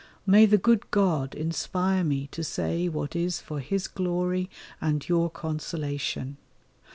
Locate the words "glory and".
3.87-5.07